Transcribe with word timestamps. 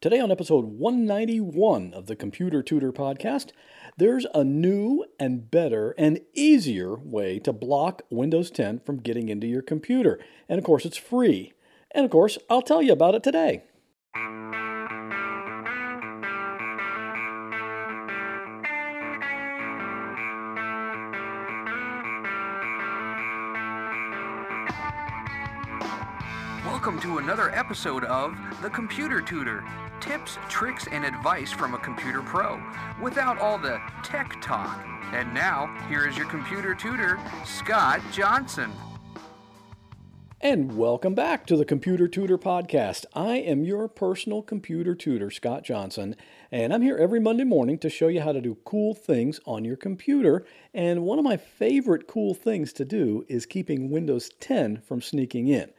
Today, 0.00 0.18
on 0.18 0.30
episode 0.30 0.64
191 0.64 1.92
of 1.92 2.06
the 2.06 2.16
Computer 2.16 2.62
Tutor 2.62 2.90
podcast, 2.90 3.50
there's 3.98 4.24
a 4.32 4.42
new 4.42 5.04
and 5.18 5.50
better 5.50 5.94
and 5.98 6.20
easier 6.32 6.94
way 6.96 7.38
to 7.40 7.52
block 7.52 8.00
Windows 8.08 8.50
10 8.50 8.80
from 8.80 9.00
getting 9.00 9.28
into 9.28 9.46
your 9.46 9.60
computer. 9.60 10.18
And 10.48 10.58
of 10.58 10.64
course, 10.64 10.86
it's 10.86 10.96
free. 10.96 11.52
And 11.94 12.06
of 12.06 12.10
course, 12.10 12.38
I'll 12.48 12.62
tell 12.62 12.80
you 12.80 12.94
about 12.94 13.14
it 13.14 13.22
today. 13.22 13.64
Welcome 26.80 27.02
to 27.02 27.18
another 27.18 27.54
episode 27.54 28.04
of 28.04 28.34
The 28.62 28.70
Computer 28.70 29.20
Tutor 29.20 29.62
tips, 30.00 30.38
tricks, 30.48 30.86
and 30.90 31.04
advice 31.04 31.52
from 31.52 31.74
a 31.74 31.78
computer 31.78 32.22
pro 32.22 32.58
without 33.02 33.36
all 33.38 33.58
the 33.58 33.78
tech 34.02 34.40
talk. 34.40 34.82
And 35.12 35.34
now, 35.34 35.66
here 35.90 36.08
is 36.08 36.16
your 36.16 36.24
computer 36.28 36.74
tutor, 36.74 37.20
Scott 37.44 38.00
Johnson. 38.10 38.72
And 40.40 40.78
welcome 40.78 41.14
back 41.14 41.44
to 41.48 41.56
the 41.58 41.66
Computer 41.66 42.08
Tutor 42.08 42.38
Podcast. 42.38 43.04
I 43.12 43.34
am 43.34 43.62
your 43.62 43.86
personal 43.86 44.40
computer 44.40 44.94
tutor, 44.94 45.30
Scott 45.30 45.64
Johnson, 45.64 46.16
and 46.50 46.72
I'm 46.72 46.80
here 46.80 46.96
every 46.96 47.20
Monday 47.20 47.44
morning 47.44 47.76
to 47.80 47.90
show 47.90 48.08
you 48.08 48.22
how 48.22 48.32
to 48.32 48.40
do 48.40 48.56
cool 48.64 48.94
things 48.94 49.38
on 49.44 49.66
your 49.66 49.76
computer. 49.76 50.46
And 50.72 51.02
one 51.02 51.18
of 51.18 51.26
my 51.26 51.36
favorite 51.36 52.06
cool 52.06 52.32
things 52.32 52.72
to 52.72 52.86
do 52.86 53.26
is 53.28 53.44
keeping 53.44 53.90
Windows 53.90 54.30
10 54.40 54.80
from 54.80 55.02
sneaking 55.02 55.48
in. 55.48 55.72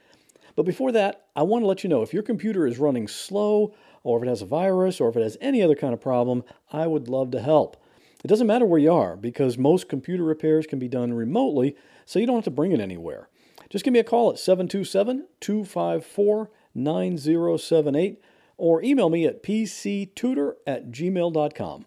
But 0.55 0.65
before 0.65 0.91
that, 0.91 1.27
I 1.35 1.43
want 1.43 1.63
to 1.63 1.67
let 1.67 1.83
you 1.83 1.89
know 1.89 2.01
if 2.01 2.13
your 2.13 2.23
computer 2.23 2.67
is 2.67 2.79
running 2.79 3.07
slow, 3.07 3.73
or 4.03 4.17
if 4.17 4.23
it 4.23 4.29
has 4.29 4.41
a 4.41 4.45
virus, 4.45 4.99
or 4.99 5.09
if 5.09 5.15
it 5.15 5.23
has 5.23 5.37
any 5.39 5.61
other 5.61 5.75
kind 5.75 5.93
of 5.93 6.01
problem, 6.01 6.43
I 6.71 6.87
would 6.87 7.07
love 7.07 7.31
to 7.31 7.41
help. 7.41 7.77
It 8.23 8.27
doesn't 8.27 8.47
matter 8.47 8.65
where 8.65 8.79
you 8.79 8.93
are 8.93 9.15
because 9.15 9.57
most 9.57 9.89
computer 9.89 10.23
repairs 10.23 10.67
can 10.67 10.79
be 10.79 10.87
done 10.87 11.13
remotely, 11.13 11.75
so 12.05 12.19
you 12.19 12.27
don't 12.27 12.35
have 12.35 12.43
to 12.45 12.51
bring 12.51 12.71
it 12.71 12.79
anywhere. 12.79 13.29
Just 13.69 13.85
give 13.85 13.93
me 13.93 13.99
a 13.99 14.03
call 14.03 14.31
at 14.31 14.39
727 14.39 15.27
254 15.39 16.51
9078 16.73 18.21
or 18.57 18.83
email 18.83 19.09
me 19.09 19.25
at 19.25 19.41
pctutor 19.41 20.53
at 20.67 20.91
gmail.com. 20.91 21.85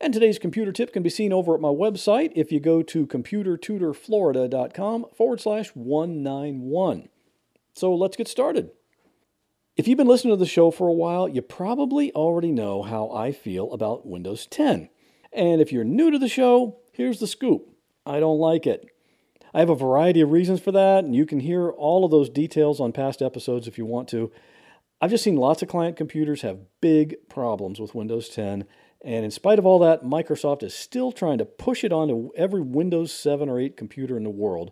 And 0.00 0.12
today's 0.12 0.38
computer 0.38 0.72
tip 0.72 0.92
can 0.92 1.02
be 1.02 1.10
seen 1.10 1.32
over 1.32 1.54
at 1.54 1.60
my 1.60 1.68
website 1.68 2.32
if 2.34 2.52
you 2.52 2.60
go 2.60 2.82
to 2.82 3.06
computertutorflorida.com 3.06 5.06
forward 5.14 5.40
slash 5.40 5.68
191. 5.70 7.08
So 7.74 7.92
let's 7.92 8.16
get 8.16 8.28
started. 8.28 8.70
If 9.76 9.88
you've 9.88 9.98
been 9.98 10.06
listening 10.06 10.32
to 10.32 10.38
the 10.38 10.46
show 10.46 10.70
for 10.70 10.86
a 10.86 10.92
while, 10.92 11.28
you 11.28 11.42
probably 11.42 12.12
already 12.12 12.52
know 12.52 12.84
how 12.84 13.10
I 13.10 13.32
feel 13.32 13.72
about 13.72 14.06
Windows 14.06 14.46
10. 14.46 14.88
And 15.32 15.60
if 15.60 15.72
you're 15.72 15.82
new 15.82 16.12
to 16.12 16.18
the 16.18 16.28
show, 16.28 16.78
here's 16.92 17.18
the 17.18 17.26
scoop 17.26 17.68
I 18.06 18.20
don't 18.20 18.38
like 18.38 18.66
it. 18.66 18.86
I 19.52 19.58
have 19.58 19.70
a 19.70 19.74
variety 19.74 20.20
of 20.20 20.30
reasons 20.30 20.60
for 20.60 20.70
that, 20.70 21.04
and 21.04 21.14
you 21.14 21.26
can 21.26 21.40
hear 21.40 21.70
all 21.70 22.04
of 22.04 22.12
those 22.12 22.30
details 22.30 22.78
on 22.80 22.92
past 22.92 23.20
episodes 23.20 23.66
if 23.66 23.76
you 23.76 23.84
want 23.84 24.08
to. 24.10 24.30
I've 25.00 25.10
just 25.10 25.24
seen 25.24 25.36
lots 25.36 25.60
of 25.60 25.68
client 25.68 25.96
computers 25.96 26.42
have 26.42 26.60
big 26.80 27.16
problems 27.28 27.80
with 27.80 27.94
Windows 27.94 28.28
10, 28.28 28.64
and 29.04 29.24
in 29.24 29.30
spite 29.32 29.58
of 29.58 29.66
all 29.66 29.80
that, 29.80 30.02
Microsoft 30.02 30.62
is 30.62 30.74
still 30.74 31.10
trying 31.10 31.38
to 31.38 31.44
push 31.44 31.82
it 31.82 31.92
onto 31.92 32.30
every 32.36 32.62
Windows 32.62 33.12
7 33.12 33.48
or 33.48 33.58
8 33.58 33.76
computer 33.76 34.16
in 34.16 34.24
the 34.24 34.30
world. 34.30 34.70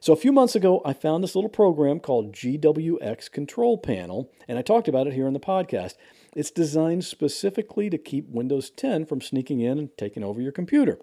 So 0.00 0.12
a 0.12 0.16
few 0.16 0.32
months 0.32 0.54
ago, 0.54 0.80
I 0.84 0.92
found 0.92 1.24
this 1.24 1.34
little 1.34 1.50
program 1.50 1.98
called 1.98 2.32
GWX 2.32 3.30
Control 3.32 3.76
Panel, 3.76 4.30
and 4.46 4.56
I 4.58 4.62
talked 4.62 4.86
about 4.86 5.08
it 5.08 5.12
here 5.12 5.26
in 5.26 5.32
the 5.32 5.40
podcast. 5.40 5.94
It's 6.36 6.52
designed 6.52 7.04
specifically 7.04 7.90
to 7.90 7.98
keep 7.98 8.28
Windows 8.28 8.70
10 8.70 9.06
from 9.06 9.20
sneaking 9.20 9.60
in 9.60 9.78
and 9.78 9.90
taking 9.96 10.22
over 10.22 10.40
your 10.40 10.52
computer. 10.52 10.98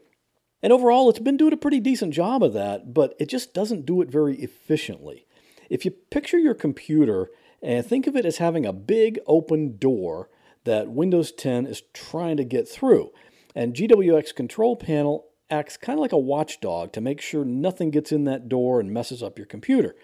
And 0.64 0.72
overall, 0.72 1.10
it's 1.10 1.20
been 1.20 1.36
doing 1.36 1.52
a 1.52 1.58
pretty 1.58 1.82
decent 1.82 2.14
job 2.14 2.42
of 2.42 2.54
that, 2.54 2.94
but 2.94 3.16
it 3.20 3.28
just 3.28 3.54
doesn't 3.54 3.86
do 3.86 4.02
it 4.02 4.10
very 4.10 4.38
efficiently. 4.38 5.26
If 5.70 5.84
you 5.84 5.92
picture 5.92 6.38
your 6.38 6.54
computer 6.54 7.30
and 7.62 7.86
think 7.86 8.08
of 8.08 8.16
it 8.16 8.26
as 8.26 8.38
having 8.38 8.66
a 8.66 8.74
big 8.74 9.20
open 9.28 9.78
door 9.78 10.30
that 10.64 10.90
Windows 10.90 11.32
10 11.34 11.66
is 11.66 11.84
trying 11.94 12.38
to 12.38 12.46
get 12.46 12.68
through, 12.68 13.12
and 13.54 13.74
GWX 13.74 14.34
Control 14.34 14.76
Panel 14.76 15.28
acts 15.50 15.78
kind 15.78 16.00
of 16.00 16.02
like 16.02 16.12
a 16.12 16.18
watchdog 16.18 16.92
to 16.94 17.02
make 17.02 17.22
sure 17.22 17.46
nothing 17.46 17.92
gets 17.92 18.12
in 18.12 18.24
that 18.26 18.50
door 18.50 18.80
and 18.80 18.92
messes 18.92 19.22
up 19.22 19.38
your 19.38 19.46
computer. 19.46 19.96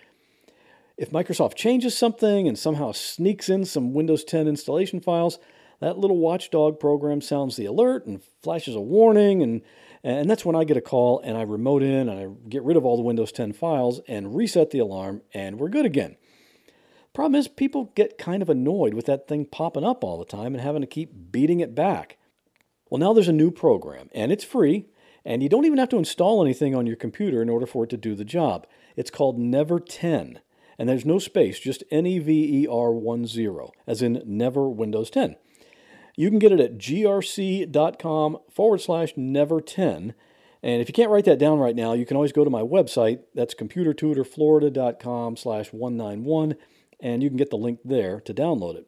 If 0.97 1.11
Microsoft 1.11 1.55
changes 1.55 1.97
something 1.97 2.47
and 2.47 2.57
somehow 2.57 2.91
sneaks 2.91 3.49
in 3.49 3.65
some 3.65 3.93
Windows 3.93 4.23
10 4.23 4.47
installation 4.47 4.99
files, 4.99 5.39
that 5.79 5.97
little 5.97 6.17
watchdog 6.17 6.79
program 6.79 7.21
sounds 7.21 7.55
the 7.55 7.65
alert 7.65 8.05
and 8.05 8.21
flashes 8.43 8.75
a 8.75 8.81
warning 8.81 9.41
and 9.41 9.61
and 10.03 10.27
that's 10.27 10.43
when 10.43 10.55
I 10.55 10.63
get 10.63 10.77
a 10.77 10.81
call 10.81 11.19
and 11.23 11.37
I 11.37 11.43
remote 11.43 11.83
in 11.83 12.09
and 12.09 12.11
I 12.11 12.27
get 12.49 12.63
rid 12.63 12.75
of 12.75 12.85
all 12.85 12.97
the 12.97 13.03
Windows 13.03 13.31
10 13.31 13.53
files 13.53 14.01
and 14.07 14.35
reset 14.35 14.71
the 14.71 14.79
alarm 14.79 15.21
and 15.31 15.59
we're 15.59 15.69
good 15.69 15.85
again. 15.85 16.17
Problem 17.13 17.35
is 17.35 17.47
people 17.47 17.91
get 17.93 18.17
kind 18.17 18.41
of 18.41 18.49
annoyed 18.49 18.95
with 18.95 19.05
that 19.05 19.27
thing 19.27 19.45
popping 19.45 19.83
up 19.83 20.03
all 20.03 20.17
the 20.17 20.25
time 20.25 20.55
and 20.55 20.61
having 20.63 20.81
to 20.81 20.87
keep 20.87 21.31
beating 21.31 21.59
it 21.59 21.75
back. 21.75 22.17
Well, 22.89 22.99
now 22.99 23.13
there's 23.13 23.27
a 23.27 23.33
new 23.33 23.51
program 23.51 24.09
and 24.13 24.31
it's 24.31 24.43
free 24.43 24.87
and 25.25 25.43
you 25.43 25.49
don't 25.49 25.65
even 25.65 25.77
have 25.77 25.89
to 25.89 25.97
install 25.97 26.41
anything 26.41 26.75
on 26.75 26.87
your 26.87 26.95
computer 26.95 27.41
in 27.41 27.49
order 27.49 27.65
for 27.65 27.83
it 27.83 27.89
to 27.91 27.97
do 27.97 28.15
the 28.15 28.25
job. 28.25 28.67
It's 28.95 29.11
called 29.11 29.37
Never 29.39 29.79
10. 29.79 30.39
And 30.77 30.89
there's 30.89 31.05
no 31.05 31.19
space, 31.19 31.59
just 31.59 31.83
N 31.91 32.07
E 32.07 32.17
V 32.17 32.63
E 32.63 32.67
R 32.67 32.91
1 32.91 33.27
0, 33.27 33.71
as 33.85 34.01
in 34.01 34.23
Never 34.25 34.67
Windows 34.67 35.11
10. 35.11 35.35
You 36.15 36.29
can 36.29 36.39
get 36.39 36.51
it 36.51 36.59
at 36.59 36.77
grc.com 36.77 38.37
forward 38.49 38.81
slash 38.81 39.13
never 39.15 39.61
10. 39.61 40.13
And 40.63 40.81
if 40.81 40.87
you 40.87 40.93
can't 40.93 41.09
write 41.09 41.25
that 41.25 41.39
down 41.39 41.59
right 41.59 41.75
now, 41.75 41.93
you 41.93 42.05
can 42.05 42.15
always 42.15 42.31
go 42.31 42.43
to 42.43 42.49
my 42.49 42.61
website. 42.61 43.21
That's 43.33 43.55
computertutorflorida.com 43.55 45.37
slash 45.37 45.73
191, 45.73 46.55
and 46.99 47.23
you 47.23 47.29
can 47.29 47.37
get 47.37 47.49
the 47.49 47.57
link 47.57 47.79
there 47.83 48.19
to 48.21 48.33
download 48.33 48.75
it. 48.75 48.87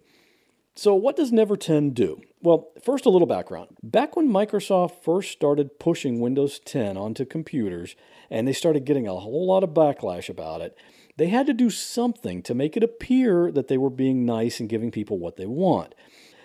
So, 0.75 0.95
what 0.95 1.15
does 1.15 1.31
Never 1.31 1.55
10 1.55 1.91
do? 1.91 2.19
Well, 2.41 2.71
first, 2.83 3.05
a 3.05 3.09
little 3.09 3.27
background. 3.27 3.77
Back 3.83 4.15
when 4.15 4.27
Microsoft 4.27 5.03
first 5.03 5.31
started 5.31 5.79
pushing 5.79 6.19
Windows 6.19 6.59
10 6.65 6.97
onto 6.97 7.25
computers, 7.25 7.95
and 8.31 8.47
they 8.47 8.53
started 8.53 8.83
getting 8.83 9.07
a 9.07 9.15
whole 9.15 9.45
lot 9.45 9.63
of 9.63 9.69
backlash 9.69 10.29
about 10.29 10.61
it, 10.61 10.75
they 11.17 11.27
had 11.27 11.45
to 11.45 11.53
do 11.53 11.69
something 11.69 12.41
to 12.41 12.55
make 12.55 12.75
it 12.75 12.81
appear 12.81 13.51
that 13.51 13.67
they 13.67 13.77
were 13.77 13.91
being 13.91 14.25
nice 14.25 14.59
and 14.59 14.67
giving 14.67 14.89
people 14.89 15.19
what 15.19 15.37
they 15.37 15.45
want. 15.45 15.93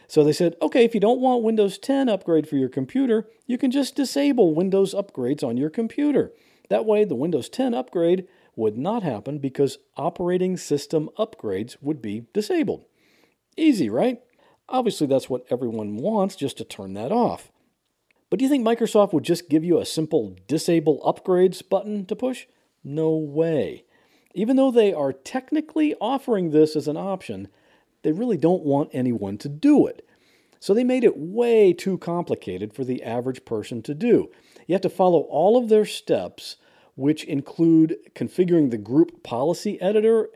So 0.09 0.23
they 0.23 0.35
said, 0.35 0.57
okay, 0.61 0.85
if 0.85 0.93
you 0.93 1.01
don't 1.01 1.21
want 1.21 1.43
Windows 1.43 1.79
10 1.79 2.11
upgrade 2.11 2.47
for 2.47 2.57
your 2.57 2.69
computer, 2.69 3.27
you 3.47 3.57
can 3.57 3.71
just 3.71 3.97
disable 3.97 4.55
Windows 4.55 4.93
upgrades 4.93 5.43
on 5.43 5.57
your 5.57 5.71
computer. 5.71 6.33
That 6.69 6.85
way, 6.85 7.05
the 7.05 7.15
Windows 7.15 7.49
10 7.49 7.73
upgrade 7.73 8.29
would 8.57 8.77
not 8.77 9.03
happen 9.03 9.39
because 9.39 9.79
operating 9.97 10.59
system 10.59 11.09
upgrades 11.19 11.79
would 11.81 12.03
be 12.03 12.27
disabled. 12.35 12.85
Easy, 13.59 13.91
right? 13.91 14.21
Obviously, 14.69 15.07
that's 15.07 15.29
what 15.29 15.45
everyone 15.51 15.97
wants, 15.97 16.37
just 16.37 16.59
to 16.59 16.65
turn 16.65 16.95
that 16.95 17.11
off. 17.11 17.51
But 18.31 18.39
do 18.39 18.45
you 18.45 18.49
think 18.49 18.65
Microsoft 18.65 19.13
would 19.13 19.25
just 19.25 19.49
give 19.49 19.65
you 19.65 19.79
a 19.79 19.87
simple 19.87 20.37
disable 20.47 21.01
upgrades 21.01 21.67
button 21.67 22.07
to 22.07 22.17
push? 22.17 22.47
No 22.85 23.11
way. 23.17 23.85
Even 24.35 24.57
though 24.57 24.71
they 24.71 24.93
are 24.93 25.13
technically 25.13 25.95
offering 26.01 26.51
this 26.51 26.77
as 26.77 26.87
an 26.87 26.97
option, 26.97 27.49
they 28.03 28.13
really 28.13 28.37
don't 28.37 28.63
want 28.63 28.91
anyone 28.93 29.39
to 29.39 29.49
do 29.49 29.87
it. 29.87 30.07
So 30.61 30.75
they 30.75 30.85
made 30.85 31.05
it 31.05 31.17
way 31.17 31.73
too 31.73 31.99
complicated 31.99 32.75
for 32.75 32.85
the 32.85 33.03
average 33.03 33.45
person 33.45 33.83
to 33.83 33.95
do. 33.95 34.31
You 34.67 34.75
have 34.75 34.83
to 34.83 34.91
follow 34.91 35.21
all 35.21 35.57
of 35.57 35.69
their 35.69 35.85
steps, 35.85 36.57
which 36.95 37.25
include 37.25 37.97
configuring 38.15 38.71
the 38.71 38.79
group 38.79 39.23
policy 39.23 39.81
editor 39.81 40.29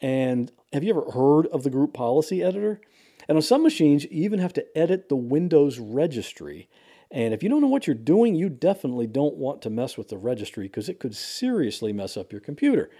and 0.00 0.52
have 0.72 0.82
you 0.82 0.90
ever 0.90 1.10
heard 1.10 1.46
of 1.48 1.62
the 1.62 1.70
group 1.70 1.92
policy 1.92 2.42
editor? 2.42 2.80
And 3.28 3.36
on 3.36 3.42
some 3.42 3.62
machines, 3.62 4.04
you 4.04 4.24
even 4.24 4.40
have 4.40 4.52
to 4.54 4.78
edit 4.78 5.08
the 5.08 5.16
Windows 5.16 5.78
registry. 5.78 6.68
And 7.10 7.34
if 7.34 7.42
you 7.42 7.48
don't 7.48 7.60
know 7.60 7.68
what 7.68 7.86
you're 7.86 7.94
doing, 7.94 8.34
you 8.34 8.48
definitely 8.48 9.06
don't 9.06 9.36
want 9.36 9.62
to 9.62 9.70
mess 9.70 9.98
with 9.98 10.08
the 10.08 10.16
registry 10.16 10.64
because 10.64 10.88
it 10.88 10.98
could 10.98 11.14
seriously 11.14 11.92
mess 11.92 12.16
up 12.16 12.32
your 12.32 12.40
computer. 12.40 12.90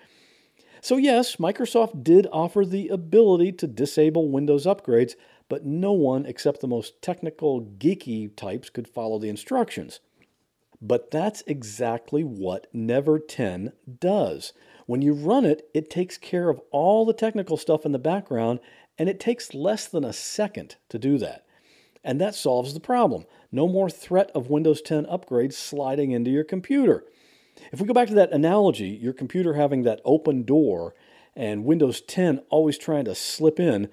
So, 0.83 0.97
yes, 0.97 1.37
Microsoft 1.37 2.03
did 2.05 2.27
offer 2.33 2.67
the 2.67 2.89
ability 2.89 3.53
to 3.53 3.67
disable 3.67 4.29
Windows 4.29 4.67
upgrades, 4.67 5.15
but 5.49 5.65
no 5.65 5.93
one 5.93 6.27
except 6.27 6.61
the 6.61 6.69
most 6.69 7.01
technical, 7.01 7.63
geeky 7.63 8.35
types 8.35 8.69
could 8.69 8.89
follow 8.89 9.19
the 9.19 9.29
instructions. 9.29 10.01
But 10.81 11.11
that's 11.11 11.43
exactly 11.47 12.25
what 12.25 12.67
Never 12.73 13.21
10 13.21 13.73
does. 14.01 14.53
When 14.87 15.03
you 15.03 15.13
run 15.13 15.45
it, 15.45 15.69
it 15.75 15.91
takes 15.91 16.19
care 16.19 16.49
of 16.49 16.61
all 16.71 17.05
the 17.05 17.13
technical 17.13 17.57
stuff 17.57 17.87
in 17.87 17.93
the 17.93 17.99
background, 17.99 18.61
and 18.99 19.09
it 19.09 19.21
takes 19.21 19.55
less 19.55 19.87
than 19.87 20.05
a 20.05 20.13
second 20.13 20.77
to 20.89 20.99
do 20.99 21.19
that. 21.19 21.45
And 22.05 22.21
that 22.21 22.35
solves 22.35 22.75
the 22.75 22.81
problem. 22.81 23.27
No 23.53 23.69
more 23.69 23.89
threat 23.89 24.31
of 24.35 24.51
Windows 24.51 24.83
10 24.83 25.07
upgrades 25.07 25.55
sliding 25.55 26.11
into 26.11 26.31
your 26.31 26.45
computer. 26.45 27.05
If 27.71 27.81
we 27.81 27.87
go 27.87 27.95
back 27.95 28.09
to 28.09 28.15
that 28.15 28.33
analogy, 28.33 28.89
your 28.89 29.13
computer 29.13 29.55
having 29.55 29.83
that 29.83 30.01
open 30.05 30.43
door 30.43 30.95
and 31.37 31.65
Windows 31.65 32.01
10 32.01 32.41
always 32.51 32.77
trying 32.77 33.05
to 33.05 33.15
slip 33.15 33.61
in, 33.61 33.89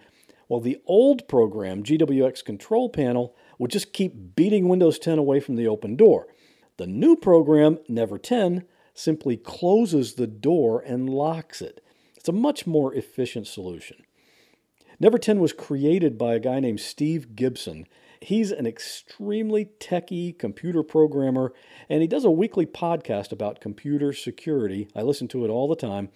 Well, 0.48 0.60
the 0.60 0.82
old 0.88 1.28
program, 1.28 1.84
GWX 1.84 2.44
Control 2.44 2.90
Panel, 2.90 3.36
would 3.60 3.72
just 3.72 3.94
keep 3.94 4.36
beating 4.36 4.68
Windows 4.68 4.98
10 4.98 5.20
away 5.20 5.40
from 5.40 5.56
the 5.56 5.68
open 5.68 5.96
door. 5.96 6.28
The 6.78 6.88
new 6.88 7.16
program, 7.16 7.78
Never 7.88 8.18
10, 8.18 8.66
simply 9.00 9.38
closes 9.38 10.16
the 10.16 10.28
door 10.28 10.82
and 10.82 11.10
locks 11.10 11.62
it. 11.62 11.82
It's 12.18 12.30
a 12.30 12.34
much 12.34 12.68
more 12.68 12.94
efficient 12.94 13.48
solution. 13.48 14.04
Never 15.00 15.18
10 15.18 15.40
was 15.40 15.54
created 15.54 16.18
by 16.18 16.34
a 16.34 16.40
guy 16.40 16.60
named 16.60 16.82
Steve 16.82 17.36
Gibson. 17.36 17.88
He's 18.22 18.52
an 18.52 18.68
extremely 18.68 19.70
techie 19.80 20.38
computer 20.38 20.84
programmer, 20.84 21.54
and 21.88 22.02
he 22.02 22.08
does 22.08 22.26
a 22.26 22.32
weekly 22.32 22.66
podcast 22.66 23.32
about 23.32 23.62
computer 23.62 24.12
security. 24.12 24.90
I 24.94 25.04
listen 25.04 25.30
to 25.30 25.46
it 25.46 25.50
all 25.50 25.70
the 25.70 25.78
time. 25.78 26.10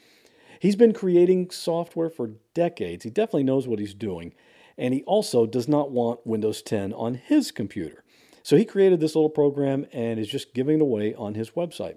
He's 0.59 0.75
been 0.75 0.94
creating 0.94 1.51
software 1.51 2.09
for 2.09 2.31
decades. 2.53 3.06
He 3.06 3.09
definitely 3.09 3.44
knows 3.44 3.65
what 3.65 3.79
he's 3.79 3.94
doing. 3.94 4.33
And 4.77 4.94
he 4.94 5.03
also 5.03 5.45
does 5.45 5.69
not 5.69 5.91
want 5.91 6.27
Windows 6.27 6.62
10 6.62 6.91
on 6.94 7.13
his 7.13 7.51
computer. 7.51 8.03
So 8.41 8.57
he 8.57 8.65
created 8.65 9.00
this 9.00 9.15
little 9.15 9.29
program 9.29 9.86
and 9.94 10.19
is 10.19 10.27
just 10.27 10.53
giving 10.53 10.77
it 10.77 10.81
away 10.81 11.13
on 11.15 11.36
his 11.36 11.51
website. 11.51 11.95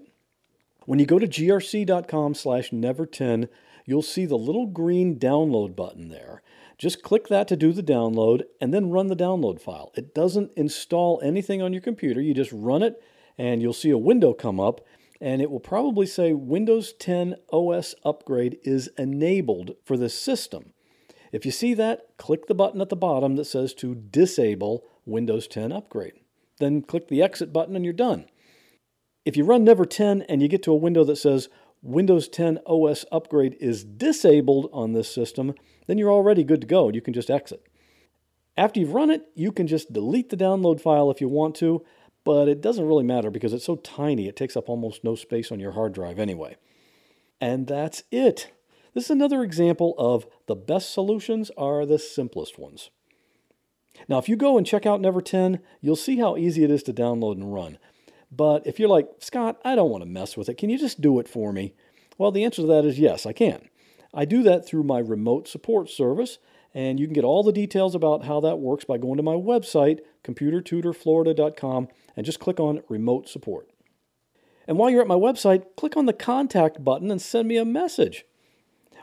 When 0.87 1.01
you 1.01 1.07
go 1.07 1.19
to 1.19 1.27
grc.com 1.27 2.35
slash 2.35 2.71
never10, 2.71 3.49
you'll 3.85 4.03
see 4.03 4.25
the 4.25 4.39
little 4.39 4.67
green 4.67 5.19
download 5.19 5.75
button 5.75 6.09
there. 6.09 6.43
Just 6.79 7.03
click 7.03 7.27
that 7.27 7.49
to 7.49 7.57
do 7.57 7.73
the 7.73 7.83
download 7.83 8.45
and 8.61 8.73
then 8.73 8.91
run 8.91 9.09
the 9.09 9.17
download 9.17 9.61
file. 9.61 9.91
It 9.97 10.15
doesn't 10.15 10.53
install 10.57 11.21
anything 11.25 11.61
on 11.61 11.73
your 11.73 11.83
computer. 11.83 12.21
You 12.21 12.35
just 12.35 12.53
run 12.53 12.85
it 12.85 13.03
and 13.37 13.61
you'll 13.61 13.73
see 13.73 13.91
a 13.91 13.99
window 13.99 14.33
come 14.33 14.61
up 14.61 14.81
and 15.21 15.43
it 15.43 15.51
will 15.51 15.61
probably 15.61 16.07
say 16.07 16.33
Windows 16.33 16.93
10 16.93 17.35
OS 17.53 17.97
upgrade 18.05 18.59
is 18.63 18.89
enabled 18.97 19.75
for 19.85 19.97
this 19.97 20.17
system. 20.17 20.73
If 21.33 21.45
you 21.45 21.51
see 21.51 21.75
that, 21.75 22.17
click 22.17 22.47
the 22.47 22.55
button 22.55 22.81
at 22.81 22.91
the 22.91 22.97
bottom 22.97 23.35
that 23.37 23.47
says 23.47 23.75
to 23.75 23.95
disable 23.95 24.85
Windows 25.05 25.49
10 25.49 25.73
upgrade. 25.73 26.13
Then 26.59 26.83
click 26.83 27.09
the 27.09 27.23
exit 27.23 27.53
button 27.53 27.75
and 27.75 27.85
you're 27.85 27.93
done. 27.93 28.27
If 29.27 29.37
you 29.37 29.45
run 29.45 29.65
Never 29.65 29.85
10 29.85 30.23
and 30.23 30.41
you 30.41 30.47
get 30.47 30.63
to 30.63 30.71
a 30.71 30.77
window 30.77 31.03
that 31.03 31.17
says 31.17 31.49
Windows 31.83 32.29
10 32.29 32.61
OS 32.65 33.05
upgrade 33.11 33.57
is 33.59 33.83
disabled 33.83 34.71
on 34.73 34.93
this 34.93 35.13
system, 35.13 35.53
then 35.89 35.99
you're 35.99 36.13
already 36.13 36.45
good 36.45 36.61
to 36.61 36.67
go. 36.67 36.91
You 36.91 37.01
can 37.01 37.13
just 37.13 37.29
exit. 37.29 37.67
After 38.57 38.79
you've 38.79 38.95
run 38.95 39.11
it, 39.11 39.27
you 39.35 39.51
can 39.51 39.67
just 39.67 39.93
delete 39.93 40.31
the 40.31 40.37
download 40.37 40.81
file 40.81 41.11
if 41.11 41.21
you 41.21 41.29
want 41.29 41.57
to, 41.57 41.85
but 42.23 42.47
it 42.47 42.61
doesn't 42.61 42.87
really 42.87 43.03
matter 43.03 43.29
because 43.33 43.53
it's 43.53 43.65
so 43.65 43.75
tiny, 43.75 44.29
it 44.29 44.37
takes 44.37 44.57
up 44.57 44.69
almost 44.69 45.03
no 45.03 45.17
space 45.17 45.51
on 45.51 45.59
your 45.59 45.73
hard 45.73 45.93
drive 45.93 46.21
anyway. 46.21 46.57
And 47.41 47.67
that's 47.67 48.05
it. 48.13 48.53
This 48.95 49.07
is 49.07 49.11
another 49.11 49.43
example 49.43 49.97
of 49.99 50.25
the 50.47 50.55
best 50.55 50.93
solutions 50.93 51.51
are 51.59 51.85
the 51.85 51.99
simplest 51.99 52.61
ones. 52.61 52.91
Now, 54.09 54.19
if 54.19 54.29
you 54.29 54.37
go 54.37 54.57
and 54.57 54.65
check 54.65 54.87
out 54.87 55.01
Never 55.01 55.21
10, 55.21 55.61
you'll 55.81 55.97
see 55.97 56.19
how 56.19 56.37
easy 56.37 56.63
it 56.63 56.71
is 56.71 56.85
to 56.85 56.93
download 56.93 57.33
and 57.33 57.53
run. 57.53 57.79
But 58.37 58.67
if 58.67 58.79
you're 58.79 58.89
like, 58.89 59.09
Scott, 59.21 59.59
I 59.65 59.75
don't 59.75 59.91
want 59.91 60.03
to 60.03 60.09
mess 60.09 60.37
with 60.37 60.49
it, 60.49 60.59
can 60.59 60.69
you 60.69 60.79
just 60.79 61.01
do 61.01 61.19
it 61.19 61.29
for 61.29 61.53
me? 61.53 61.73
Well, 62.19 62.33
the 62.33 62.45
answer 62.45 62.63
to 62.63 62.69
that 62.69 62.85
is 62.85 62.99
yes, 62.99 63.25
I 63.25 63.33
can. 63.33 63.69
I 64.13 64.25
do 64.25 64.43
that 64.43 64.67
through 64.67 64.83
my 64.83 64.99
remote 64.99 65.49
support 65.49 65.89
service, 65.89 66.39
and 66.75 67.01
you 67.01 67.07
can 67.07 67.15
get 67.15 67.25
all 67.25 67.43
the 67.43 67.53
details 67.53 67.95
about 67.95 68.25
how 68.25 68.41
that 68.41 68.59
works 68.59 68.85
by 68.85 68.99
going 68.99 69.17
to 69.17 69.23
my 69.23 69.35
website, 69.35 70.01
computertutorflorida.com, 70.25 71.89
and 72.17 72.27
just 72.27 72.41
click 72.41 72.61
on 72.61 72.83
Remote 72.89 73.29
Support. 73.29 73.71
And 74.67 74.79
while 74.79 74.91
you're 74.91 75.03
at 75.03 75.09
my 75.09 75.15
website, 75.15 75.65
click 75.77 75.97
on 75.97 76.07
the 76.07 76.13
contact 76.13 76.83
button 76.83 77.11
and 77.11 77.23
send 77.23 77.49
me 77.49 77.57
a 77.57 77.65
message. 77.65 78.25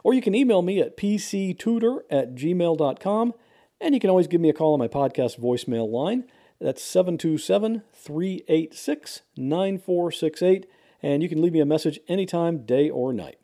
Or 0.04 0.14
you 0.14 0.22
can 0.22 0.36
email 0.36 0.62
me 0.62 0.82
at 0.82 0.98
pctutor 0.98 2.02
at 2.10 2.36
gmail.com, 2.36 3.34
and 3.80 3.94
you 3.94 4.00
can 4.00 4.10
always 4.10 4.28
give 4.28 4.42
me 4.42 4.50
a 4.50 4.54
call 4.54 4.74
on 4.74 4.80
my 4.80 4.88
podcast 4.88 5.40
voicemail 5.40 5.90
line. 5.90 6.26
That's 6.64 6.82
727 6.82 7.84
386 7.92 9.22
9468, 9.36 10.66
and 11.02 11.22
you 11.22 11.28
can 11.28 11.42
leave 11.42 11.52
me 11.52 11.60
a 11.60 11.66
message 11.66 12.00
anytime, 12.08 12.66
day 12.66 12.90
or 12.90 13.12
night. 13.12 13.38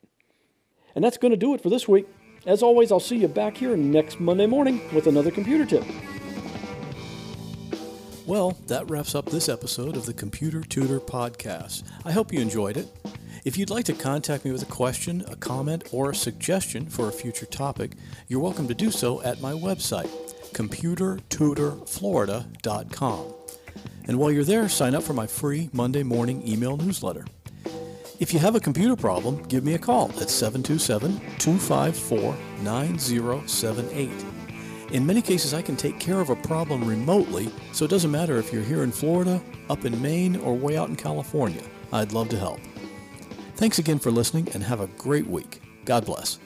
And 0.95 1.03
that's 1.03 1.17
going 1.17 1.31
to 1.31 1.37
do 1.37 1.53
it 1.53 1.59
for 1.59 1.69
this 1.69 1.85
week. 1.85 2.07
As 2.45 2.63
always, 2.63 2.93
I'll 2.93 3.01
see 3.01 3.17
you 3.17 3.27
back 3.27 3.57
here 3.57 3.75
next 3.75 4.21
Monday 4.21 4.45
morning 4.45 4.79
with 4.93 5.07
another 5.07 5.31
computer 5.31 5.65
tip. 5.65 5.83
Well, 8.25 8.57
that 8.67 8.89
wraps 8.89 9.15
up 9.15 9.25
this 9.25 9.49
episode 9.49 9.97
of 9.97 10.05
the 10.05 10.13
Computer 10.13 10.61
Tutor 10.61 11.01
Podcast. 11.01 11.83
I 12.05 12.13
hope 12.13 12.31
you 12.31 12.39
enjoyed 12.39 12.77
it. 12.77 12.87
If 13.43 13.57
you'd 13.57 13.69
like 13.69 13.83
to 13.85 13.93
contact 13.93 14.45
me 14.45 14.53
with 14.53 14.63
a 14.63 14.67
question, 14.67 15.25
a 15.27 15.35
comment, 15.35 15.89
or 15.91 16.11
a 16.11 16.15
suggestion 16.15 16.85
for 16.89 17.09
a 17.09 17.11
future 17.11 17.45
topic, 17.45 17.97
you're 18.29 18.39
welcome 18.39 18.69
to 18.69 18.73
do 18.73 18.91
so 18.91 19.21
at 19.23 19.41
my 19.41 19.51
website, 19.51 20.09
computertutorflorida.com. 20.59 23.33
And 24.05 24.19
while 24.19 24.31
you're 24.31 24.43
there, 24.43 24.67
sign 24.67 24.93
up 24.93 25.03
for 25.03 25.13
my 25.13 25.25
free 25.25 25.69
Monday 25.71 26.03
morning 26.03 26.45
email 26.45 26.75
newsletter. 26.75 27.23
If 28.19 28.33
you 28.33 28.39
have 28.39 28.55
a 28.55 28.59
computer 28.59 28.97
problem, 28.97 29.41
give 29.43 29.63
me 29.63 29.75
a 29.75 29.79
call 29.79 30.09
at 30.19 30.29
727 30.29 31.21
254 31.37 32.35
9078. 32.61 34.11
In 34.91 35.05
many 35.05 35.21
cases, 35.21 35.53
I 35.53 35.61
can 35.61 35.77
take 35.77 35.97
care 35.99 36.19
of 36.19 36.29
a 36.29 36.35
problem 36.35 36.83
remotely, 36.83 37.49
so 37.71 37.85
it 37.85 37.91
doesn't 37.91 38.11
matter 38.11 38.37
if 38.37 38.51
you're 38.51 38.63
here 38.63 38.83
in 38.83 38.91
Florida, 38.91 39.41
up 39.69 39.85
in 39.85 40.01
Maine, 40.01 40.35
or 40.37 40.53
way 40.55 40.77
out 40.77 40.89
in 40.89 40.97
California. 40.97 41.61
I'd 41.93 42.11
love 42.11 42.27
to 42.29 42.37
help. 42.37 42.59
Thanks 43.55 43.79
again 43.79 43.99
for 43.99 44.11
listening 44.11 44.49
and 44.53 44.63
have 44.63 44.81
a 44.81 44.87
great 44.87 45.27
week. 45.27 45.61
God 45.85 46.05
bless. 46.05 46.39